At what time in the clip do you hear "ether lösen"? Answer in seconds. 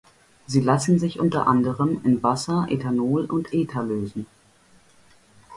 3.53-4.25